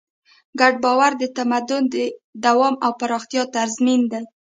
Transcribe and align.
ګډ 0.59 0.73
باور 0.83 1.11
د 1.17 1.23
تمدن 1.37 1.83
د 1.93 1.95
دوام 2.45 2.75
او 2.85 2.91
پراختیا 2.99 3.43
تضمین 3.55 4.01
دی. 4.11 4.21